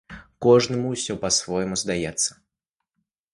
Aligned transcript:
Кожнаму 0.45 0.87
ўсё 0.93 1.17
па-свойму 1.25 1.79
здаецца. 1.83 2.31